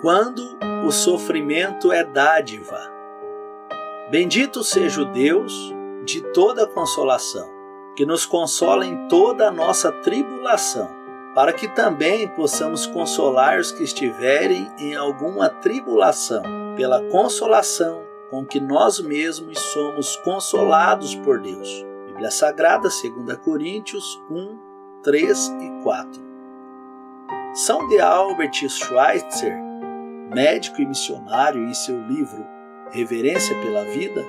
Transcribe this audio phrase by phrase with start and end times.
[0.00, 2.78] quando o sofrimento é dádiva.
[4.10, 5.74] Bendito seja o Deus
[6.04, 7.48] de toda consolação,
[7.96, 10.88] que nos consola em toda a nossa tribulação,
[11.34, 16.42] para que também possamos consolar os que estiverem em alguma tribulação,
[16.76, 21.84] pela consolação com que nós mesmos somos consolados por Deus.
[22.06, 24.58] Bíblia Sagrada, 2 Coríntios 1,
[25.02, 26.28] 3 e 4.
[27.54, 29.67] São de Albert Schweitzer
[30.28, 32.46] médico e missionário, em seu livro
[32.90, 34.24] Reverência pela Vida,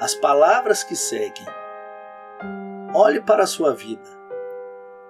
[0.00, 1.46] as palavras que seguem.
[2.94, 4.08] Olhe para a sua vida.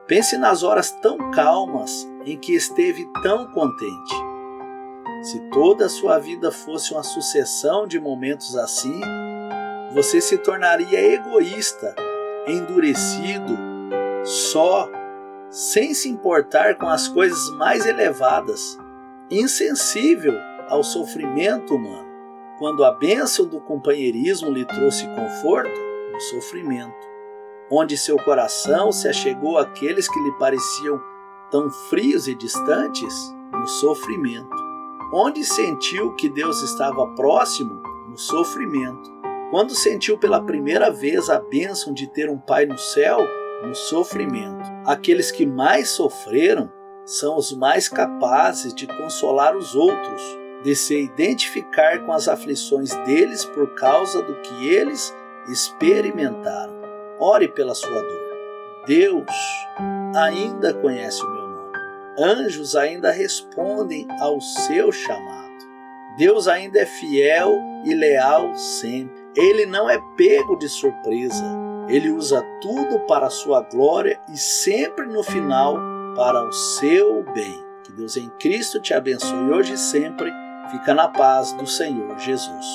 [0.07, 4.15] Pense nas horas tão calmas em que esteve tão contente.
[5.23, 9.01] Se toda a sua vida fosse uma sucessão de momentos assim,
[9.93, 11.95] você se tornaria egoísta,
[12.47, 13.57] endurecido,
[14.23, 14.89] só,
[15.49, 18.79] sem se importar com as coisas mais elevadas
[19.31, 20.35] insensível
[20.69, 22.09] ao sofrimento humano,
[22.59, 25.81] quando a bênção do companheirismo lhe trouxe conforto
[26.13, 26.95] no sofrimento,
[27.71, 31.01] onde seu coração se achegou àqueles que lhe pareciam
[31.51, 34.55] tão frios e distantes no sofrimento,
[35.13, 39.13] onde sentiu que Deus estava próximo no sofrimento,
[39.51, 43.19] quando sentiu pela primeira vez a bênção de ter um Pai no céu
[43.65, 44.69] no sofrimento.
[44.85, 46.71] Aqueles que mais sofreram
[47.05, 50.23] são os mais capazes de consolar os outros,
[50.63, 55.15] de se identificar com as aflições deles por causa do que eles
[55.49, 56.75] experimentaram.
[57.19, 58.25] Ore pela sua dor.
[58.87, 59.31] Deus
[60.17, 61.73] ainda conhece o meu nome.
[62.19, 65.45] Anjos ainda respondem ao seu chamado.
[66.17, 67.51] Deus ainda é fiel
[67.85, 69.23] e leal sempre.
[69.37, 71.45] Ele não é pego de surpresa.
[71.89, 75.77] Ele usa tudo para a sua glória e sempre no final
[76.15, 77.63] para o seu bem.
[77.85, 80.33] Que Deus em Cristo te abençoe hoje e sempre.
[80.71, 82.67] Fica na paz do Senhor Jesus.